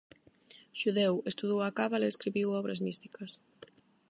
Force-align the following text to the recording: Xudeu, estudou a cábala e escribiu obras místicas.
Xudeu, 0.79 1.13
estudou 1.31 1.59
a 1.63 1.73
cábala 1.79 2.05
e 2.07 2.11
escribiu 2.13 2.47
obras 2.59 2.79
místicas. 2.87 3.31